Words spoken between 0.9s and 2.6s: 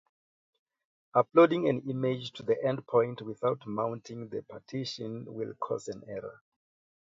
Uploading an image to the